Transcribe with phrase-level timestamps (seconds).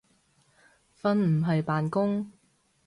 [0.99, 2.31] 瞓唔係扮工